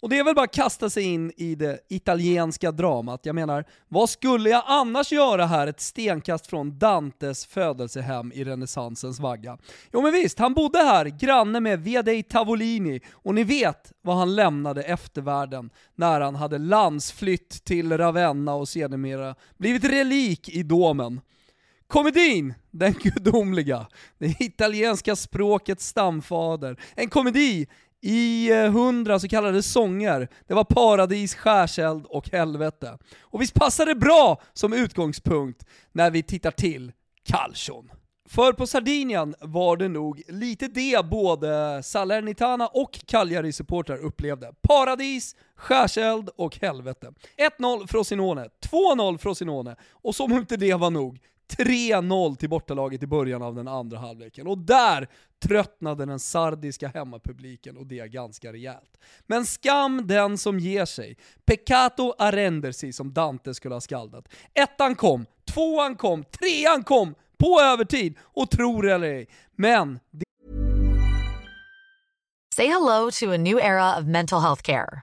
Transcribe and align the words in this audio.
Och 0.00 0.08
det 0.08 0.18
är 0.18 0.24
väl 0.24 0.34
bara 0.34 0.44
att 0.44 0.54
kasta 0.54 0.90
sig 0.90 1.02
in 1.02 1.32
i 1.36 1.54
det 1.54 1.78
italienska 1.88 2.72
dramat. 2.72 3.26
Jag 3.26 3.34
menar, 3.34 3.64
vad 3.88 4.10
skulle 4.10 4.50
jag 4.50 4.62
annars 4.66 5.12
göra 5.12 5.46
här 5.46 5.66
ett 5.66 5.80
stenkast 5.80 6.46
från 6.46 6.78
Dantes 6.78 7.46
födelsehem 7.46 8.32
i 8.32 8.44
renässansens 8.44 9.20
vagga? 9.20 9.58
Jo 9.92 10.02
men 10.02 10.12
visst, 10.12 10.38
han 10.38 10.54
bodde 10.54 10.78
här, 10.78 11.04
granne 11.04 11.60
med 11.60 11.84
Vedei 11.84 12.22
Tavolini, 12.22 13.00
och 13.12 13.34
ni 13.34 13.44
vet 13.44 13.92
vad 14.02 14.16
han 14.16 14.34
lämnade 14.36 14.82
eftervärlden 14.82 15.70
när 15.94 16.20
han 16.20 16.34
hade 16.34 16.58
landsflytt 16.58 17.64
till 17.64 17.98
Ravenna 17.98 18.54
och 18.54 18.68
sedermera 18.68 19.34
blivit 19.56 19.84
relik 19.84 20.48
i 20.48 20.62
domen. 20.62 21.20
Komedin, 21.86 22.54
den 22.70 22.92
gudomliga, 22.92 23.86
det 24.18 24.40
italienska 24.40 25.16
språkets 25.16 25.86
stamfader. 25.86 26.80
En 26.94 27.10
komedi 27.10 27.66
i 28.00 28.50
eh, 28.50 28.70
hundra 28.72 29.18
så 29.18 29.28
kallade 29.28 29.62
sånger. 29.62 30.28
Det 30.46 30.54
var 30.54 30.64
paradis, 30.64 31.34
skärseld 31.34 32.06
och 32.06 32.28
helvete. 32.30 32.98
Och 33.20 33.42
visst 33.42 33.54
passar 33.54 33.86
det 33.86 33.94
bra 33.94 34.40
som 34.52 34.72
utgångspunkt 34.72 35.66
när 35.92 36.10
vi 36.10 36.22
tittar 36.22 36.50
till 36.50 36.92
Calcion. 37.24 37.90
För 38.28 38.52
på 38.52 38.66
Sardinien 38.66 39.34
var 39.40 39.76
det 39.76 39.88
nog 39.88 40.22
lite 40.28 40.68
det 40.68 41.06
både 41.06 41.82
Salernitana 41.82 42.66
och 42.66 43.00
Cagliari-supportrar 43.06 43.96
upplevde. 43.96 44.52
Paradis, 44.62 45.36
skärseld 45.56 46.30
och 46.36 46.56
helvete. 46.56 47.12
1-0 47.58 47.86
Frosinone, 47.86 48.48
2-0 48.70 49.18
Frosinone, 49.18 49.76
och 49.90 50.14
som 50.14 50.32
om 50.32 50.38
inte 50.38 50.56
det 50.56 50.74
var 50.74 50.90
nog, 50.90 51.18
3-0 51.56 52.36
till 52.36 52.48
bortalaget 52.48 53.02
i 53.02 53.06
början 53.06 53.42
av 53.42 53.54
den 53.54 53.68
andra 53.68 53.98
halvleken. 53.98 54.46
Och 54.46 54.58
där 54.58 55.08
tröttnade 55.42 56.06
den 56.06 56.18
sardiska 56.18 56.88
hemmapubliken 56.88 57.76
och 57.76 57.86
det 57.86 58.12
ganska 58.12 58.52
rejält. 58.52 58.98
Men 59.26 59.46
skam 59.46 60.06
den 60.06 60.38
som 60.38 60.58
ger 60.58 60.84
sig. 60.84 61.16
Peccato 61.44 62.14
arendersi 62.18 62.92
som 62.92 63.12
Dante 63.12 63.54
skulle 63.54 63.74
ha 63.74 63.80
skaldat. 63.80 64.28
Ettan 64.54 64.94
kom, 64.94 65.26
tvåan 65.52 65.96
kom, 65.96 66.24
trean 66.24 66.84
kom 66.84 67.14
på 67.38 67.60
övertid 67.60 68.18
och 68.20 68.50
tror 68.50 68.88
eller 68.88 69.08
ej. 69.08 69.28
Men... 69.56 69.98
Say 72.56 72.66
hello 72.66 73.10
to 73.10 73.30
a 73.30 73.36
new 73.36 73.58
era 73.58 73.98
of 73.98 74.04
mental 74.04 74.40
health 74.40 74.62
care. 74.62 75.02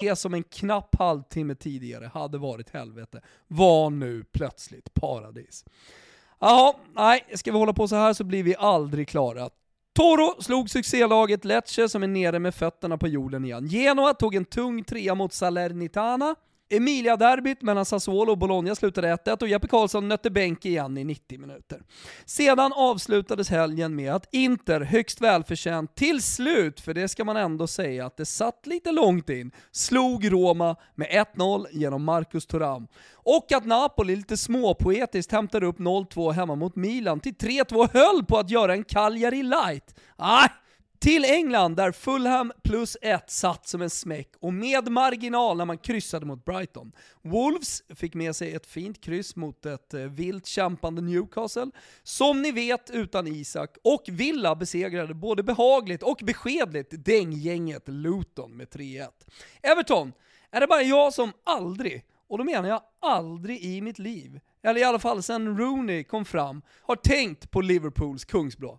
Det 0.00 0.16
som 0.16 0.34
en 0.34 0.42
knapp 0.42 0.94
halvtimme 0.98 1.54
tidigare 1.54 2.10
hade 2.14 2.38
varit 2.38 2.70
helvete 2.70 3.20
var 3.48 3.90
nu 3.90 4.24
plötsligt 4.32 4.94
paradis. 4.94 5.64
Jaha, 6.40 6.74
nej, 6.94 7.24
ska 7.34 7.52
vi 7.52 7.58
hålla 7.58 7.72
på 7.72 7.88
så 7.88 7.96
här 7.96 8.12
så 8.12 8.24
blir 8.24 8.42
vi 8.42 8.56
aldrig 8.58 9.08
klara. 9.08 9.50
Toro 9.94 10.42
slog 10.42 10.70
succélaget 10.70 11.44
Lecce 11.44 11.88
som 11.88 12.02
är 12.02 12.06
nere 12.06 12.38
med 12.38 12.54
fötterna 12.54 12.98
på 12.98 13.08
jorden 13.08 13.44
igen. 13.44 13.66
Genoa 13.66 14.14
tog 14.14 14.34
en 14.34 14.44
tung 14.44 14.84
trea 14.84 15.14
mot 15.14 15.32
Salernitana. 15.32 16.34
Emilia-derbyt 16.70 17.62
mellan 17.62 17.84
Sassuolo 17.84 18.32
och 18.32 18.38
Bologna 18.38 18.74
slutade 18.74 19.16
1-1 19.16 19.42
och 19.42 19.48
Jeppe 19.48 19.68
Karlsson 19.68 20.08
nötte 20.08 20.30
bänk 20.30 20.64
igen 20.64 20.98
i 20.98 21.04
90 21.04 21.38
minuter. 21.38 21.82
Sedan 22.24 22.72
avslutades 22.72 23.50
helgen 23.50 23.96
med 23.96 24.14
att 24.14 24.34
Inter, 24.34 24.80
högst 24.80 25.20
välförtjänt, 25.20 25.94
till 25.94 26.22
slut, 26.22 26.80
för 26.80 26.94
det 26.94 27.08
ska 27.08 27.24
man 27.24 27.36
ändå 27.36 27.66
säga 27.66 28.06
att 28.06 28.16
det 28.16 28.26
satt 28.26 28.66
lite 28.66 28.92
långt 28.92 29.30
in, 29.30 29.50
slog 29.72 30.32
Roma 30.32 30.76
med 30.94 31.26
1-0 31.36 31.66
genom 31.72 32.04
Marcus 32.04 32.46
Thuram. 32.46 32.86
Och 33.12 33.52
att 33.52 33.66
Napoli 33.66 34.16
lite 34.16 34.36
småpoetiskt 34.36 35.32
hämtade 35.32 35.66
upp 35.66 35.78
0-2 35.78 36.32
hemma 36.32 36.54
mot 36.54 36.76
Milan 36.76 37.20
till 37.20 37.34
3-2 37.34 37.88
höll 37.92 38.24
på 38.24 38.38
att 38.38 38.50
göra 38.50 38.72
en 38.72 38.84
Cagliari 38.84 39.42
light. 39.42 39.94
Ah, 40.16 40.48
till 40.98 41.24
England 41.24 41.76
där 41.76 41.92
Fulham 41.92 42.52
plus 42.64 42.96
1 43.02 43.30
satt 43.30 43.68
som 43.68 43.82
en 43.82 43.90
smäck 43.90 44.28
och 44.40 44.52
med 44.52 44.88
marginal 44.88 45.56
när 45.56 45.64
man 45.64 45.78
kryssade 45.78 46.26
mot 46.26 46.44
Brighton. 46.44 46.92
Wolves 47.22 47.82
fick 47.94 48.14
med 48.14 48.36
sig 48.36 48.54
ett 48.54 48.66
fint 48.66 49.00
kryss 49.00 49.36
mot 49.36 49.66
ett 49.66 49.94
eh, 49.94 50.00
vilt 50.00 50.46
kämpande 50.46 51.02
Newcastle, 51.02 51.70
som 52.02 52.42
ni 52.42 52.52
vet 52.52 52.90
utan 52.90 53.26
Isak, 53.26 53.76
och 53.84 54.02
Villa 54.08 54.54
besegrade 54.54 55.14
både 55.14 55.42
behagligt 55.42 56.02
och 56.02 56.20
beskedligt 56.22 57.04
dänggänget 57.04 57.88
Luton 57.88 58.56
med 58.56 58.68
3-1. 58.68 59.08
Everton, 59.62 60.12
är 60.50 60.60
det 60.60 60.66
bara 60.66 60.82
jag 60.82 61.14
som 61.14 61.32
aldrig, 61.44 62.04
och 62.28 62.38
då 62.38 62.44
menar 62.44 62.68
jag 62.68 62.82
aldrig 63.00 63.64
i 63.64 63.80
mitt 63.80 63.98
liv, 63.98 64.40
eller 64.62 64.80
i 64.80 64.84
alla 64.84 64.98
fall 64.98 65.22
sedan 65.22 65.58
Rooney 65.58 66.04
kom 66.04 66.24
fram, 66.24 66.62
har 66.82 66.96
tänkt 66.96 67.50
på 67.50 67.60
Liverpools 67.60 68.24
kungsblå. 68.24 68.78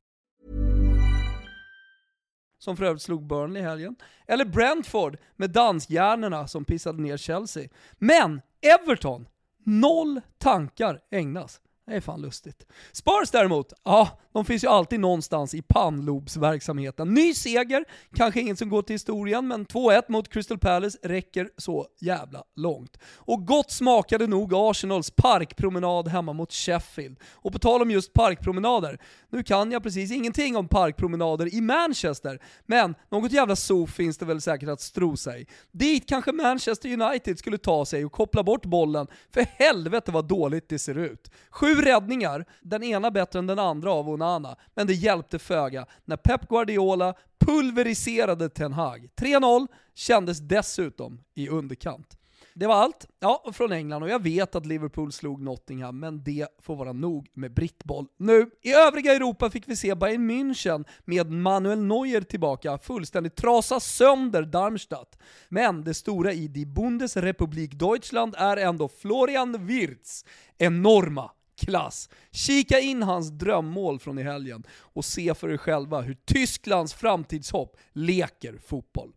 som 2.63 2.77
för 2.77 2.85
övrigt 2.85 3.01
slog 3.01 3.27
Burnley 3.27 3.61
i 3.61 3.65
helgen. 3.65 3.95
Eller 4.27 4.45
Brentford 4.45 5.17
med 5.35 5.49
danshjärnorna 5.51 6.47
som 6.47 6.65
pissade 6.65 7.01
ner 7.01 7.17
Chelsea. 7.17 7.69
Men 7.97 8.41
Everton, 8.61 9.27
noll 9.65 10.21
tankar 10.37 10.99
ägnas. 11.11 11.61
Det 11.91 11.97
är 11.97 12.01
fan 12.01 12.21
lustigt. 12.21 12.65
Spurs 12.91 13.31
däremot, 13.31 13.73
ja, 13.83 14.19
de 14.33 14.45
finns 14.45 14.63
ju 14.63 14.67
alltid 14.67 14.99
någonstans 14.99 15.53
i 15.53 15.61
pannlobsverksamheten. 15.61 17.13
Ny 17.13 17.33
seger, 17.33 17.85
kanske 18.15 18.41
ingen 18.41 18.57
som 18.57 18.69
går 18.69 18.81
till 18.81 18.93
historien, 18.93 19.47
men 19.47 19.65
2-1 19.65 20.01
mot 20.07 20.33
Crystal 20.33 20.57
Palace 20.57 20.97
räcker 21.03 21.49
så 21.57 21.87
jävla 22.01 22.43
långt. 22.55 22.97
Och 23.15 23.47
gott 23.47 23.71
smakade 23.71 24.27
nog 24.27 24.53
Arsenals 24.53 25.11
parkpromenad 25.11 26.07
hemma 26.07 26.33
mot 26.33 26.53
Sheffield. 26.53 27.19
Och 27.31 27.53
på 27.53 27.59
tal 27.59 27.81
om 27.81 27.91
just 27.91 28.13
parkpromenader, 28.13 28.99
nu 29.29 29.43
kan 29.43 29.71
jag 29.71 29.83
precis 29.83 30.11
ingenting 30.11 30.57
om 30.57 30.67
parkpromenader 30.67 31.53
i 31.53 31.61
Manchester, 31.61 32.39
men 32.65 32.95
något 33.09 33.31
jävla 33.31 33.55
zoo 33.55 33.87
finns 33.87 34.17
det 34.17 34.25
väl 34.25 34.41
säkert 34.41 34.69
att 34.69 34.81
stro 34.81 35.17
sig. 35.17 35.47
Dit 35.71 36.09
kanske 36.09 36.31
Manchester 36.31 37.01
United 37.01 37.39
skulle 37.39 37.57
ta 37.57 37.85
sig 37.85 38.05
och 38.05 38.11
koppla 38.11 38.43
bort 38.43 38.65
bollen, 38.65 39.07
för 39.33 39.41
helvete 39.41 40.11
vad 40.11 40.27
dåligt 40.27 40.69
det 40.69 40.79
ser 40.79 40.97
ut. 40.97 41.31
Sju 41.81 41.85
räddningar, 41.85 42.45
den 42.61 42.83
ena 42.83 43.11
bättre 43.11 43.39
än 43.39 43.47
den 43.47 43.59
andra 43.59 43.91
av 43.91 44.09
Onana, 44.09 44.55
men 44.75 44.87
det 44.87 44.93
hjälpte 44.93 45.39
föga 45.39 45.85
när 46.05 46.17
Pep 46.17 46.49
Guardiola 46.49 47.13
pulveriserade 47.45 48.49
Ten 48.49 48.73
Hag. 48.73 49.09
3-0 49.15 49.67
kändes 49.95 50.39
dessutom 50.39 51.19
i 51.35 51.49
underkant. 51.49 52.17
Det 52.53 52.67
var 52.67 52.75
allt 52.75 53.07
ja, 53.19 53.51
från 53.53 53.71
England 53.71 54.03
och 54.03 54.09
jag 54.09 54.23
vet 54.23 54.55
att 54.55 54.65
Liverpool 54.65 55.11
slog 55.11 55.41
Nottingham, 55.41 55.99
men 55.99 56.23
det 56.23 56.47
får 56.61 56.75
vara 56.75 56.93
nog 56.93 57.29
med 57.33 57.53
brittboll 57.53 58.07
nu. 58.17 58.49
I 58.61 58.73
övriga 58.73 59.13
Europa 59.13 59.49
fick 59.49 59.67
vi 59.67 59.75
se 59.75 59.95
Bayern 59.95 60.31
München 60.31 60.85
med 61.05 61.31
Manuel 61.31 61.83
Neuer 61.83 62.21
tillbaka 62.21 62.77
fullständigt 62.77 63.35
trasa 63.35 63.79
sönder 63.79 64.43
Darmstadt. 64.43 65.17
Men 65.49 65.83
det 65.83 65.93
stora 65.93 66.33
i 66.33 66.47
Die 66.47 66.65
Bundesrepublik 66.65 67.79
Deutschland 67.79 68.35
är 68.37 68.57
ändå 68.57 68.87
Florian 68.87 69.65
Wirtz 69.65 70.25
enorma 70.57 71.31
klass. 71.65 72.09
Kika 72.31 72.79
in 72.79 73.03
hans 73.03 73.29
drömmål 73.29 73.99
från 73.99 74.19
i 74.19 74.23
helgen 74.23 74.63
och 74.71 75.05
se 75.05 75.33
för 75.33 75.49
er 75.49 75.57
själva 75.57 76.01
hur 76.01 76.17
Tysklands 76.25 76.93
framtidshopp 76.93 77.77
leker 77.93 78.57
fotboll. 78.65 79.13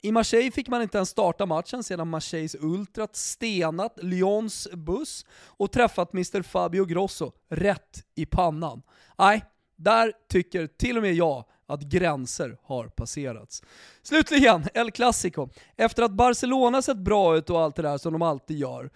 I 0.00 0.12
Marseille 0.12 0.50
fick 0.50 0.68
man 0.68 0.82
inte 0.82 0.98
ens 0.98 1.08
starta 1.08 1.46
matchen 1.46 1.84
sedan 1.84 2.08
Marseilles 2.08 2.56
ultrat 2.60 3.16
stenat 3.16 3.98
Lyons 4.02 4.68
buss 4.72 5.26
och 5.32 5.72
träffat 5.72 6.12
Mr 6.12 6.42
Fabio 6.42 6.84
Grosso 6.84 7.32
rätt 7.48 8.04
i 8.14 8.26
pannan. 8.26 8.82
Nej, 9.18 9.44
där 9.76 10.12
tycker 10.28 10.66
till 10.66 10.96
och 10.96 11.02
med 11.02 11.14
jag 11.14 11.44
att 11.66 11.82
gränser 11.82 12.58
har 12.62 12.86
passerats. 12.88 13.62
Slutligen, 14.02 14.64
El 14.74 14.90
Clasico. 14.90 15.48
Efter 15.76 16.02
att 16.02 16.12
Barcelona 16.12 16.82
sett 16.82 16.96
bra 16.96 17.36
ut 17.36 17.50
och 17.50 17.60
allt 17.60 17.76
det 17.76 17.82
där 17.82 17.98
som 17.98 18.12
de 18.12 18.22
alltid 18.22 18.58
gör, 18.58 18.90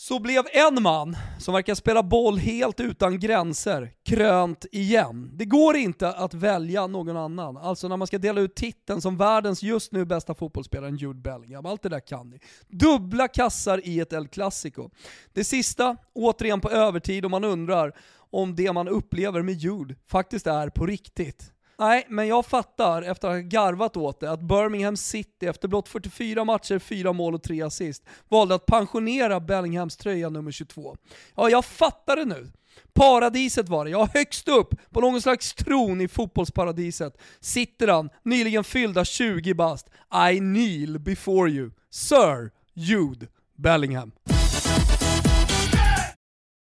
så 0.00 0.18
blev 0.18 0.44
en 0.52 0.82
man, 0.82 1.16
som 1.38 1.54
verkar 1.54 1.74
spela 1.74 2.02
boll 2.02 2.38
helt 2.38 2.80
utan 2.80 3.20
gränser, 3.20 3.92
krönt 4.04 4.66
igen. 4.72 5.30
Det 5.34 5.44
går 5.44 5.76
inte 5.76 6.08
att 6.08 6.34
välja 6.34 6.86
någon 6.86 7.16
annan. 7.16 7.56
Alltså 7.56 7.88
när 7.88 7.96
man 7.96 8.06
ska 8.06 8.18
dela 8.18 8.40
ut 8.40 8.54
titeln 8.54 9.00
som 9.00 9.16
världens 9.16 9.62
just 9.62 9.92
nu 9.92 10.04
bästa 10.04 10.34
fotbollsspelare, 10.34 10.90
Jude 10.90 11.20
Bellingham. 11.20 11.66
Allt 11.66 11.82
det 11.82 11.88
där 11.88 12.00
kan 12.00 12.30
ni. 12.30 12.40
Dubbla 12.68 13.28
kassar 13.28 13.80
i 13.84 14.00
ett 14.00 14.12
El 14.12 14.28
Clasico. 14.28 14.90
Det 15.32 15.44
sista, 15.44 15.96
återigen 16.14 16.60
på 16.60 16.70
övertid 16.70 17.24
och 17.24 17.30
man 17.30 17.44
undrar 17.44 17.92
om 18.30 18.56
det 18.56 18.72
man 18.72 18.88
upplever 18.88 19.42
med 19.42 19.54
Jude 19.54 19.94
faktiskt 20.06 20.46
är 20.46 20.68
på 20.68 20.86
riktigt. 20.86 21.52
Nej, 21.80 22.06
men 22.08 22.28
jag 22.28 22.46
fattar 22.46 23.02
efter 23.02 23.28
att 23.28 23.34
ha 23.34 23.40
garvat 23.40 23.96
åt 23.96 24.20
det 24.20 24.30
att 24.30 24.40
Birmingham 24.40 24.96
City 24.96 25.46
efter 25.46 25.68
blott 25.68 25.88
44 25.88 26.44
matcher, 26.44 26.78
4 26.78 27.12
mål 27.12 27.34
och 27.34 27.42
3 27.42 27.62
assist 27.62 28.02
valde 28.28 28.54
att 28.54 28.66
pensionera 28.66 29.40
Bellinghams 29.40 29.96
tröja 29.96 30.28
nummer 30.28 30.50
22. 30.50 30.96
Ja, 31.36 31.50
jag 31.50 31.64
fattar 31.64 32.16
det 32.16 32.24
nu. 32.24 32.50
Paradiset 32.92 33.68
var 33.68 33.84
det, 33.84 33.90
ja 33.90 34.08
högst 34.14 34.48
upp 34.48 34.74
på 34.90 35.00
någon 35.00 35.22
slags 35.22 35.54
tron 35.54 36.00
i 36.00 36.08
fotbollsparadiset 36.08 37.18
sitter 37.40 37.88
han, 37.88 38.10
nyligen 38.22 38.64
fyllda 38.64 39.04
20 39.04 39.54
bast. 39.54 39.86
I 40.30 40.38
kneel 40.38 40.98
before 40.98 41.50
you, 41.50 41.70
Sir 41.90 42.50
Jude 42.74 43.26
Bellingham. 43.56 44.12